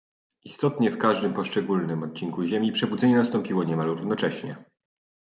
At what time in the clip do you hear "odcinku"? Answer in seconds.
2.03-2.43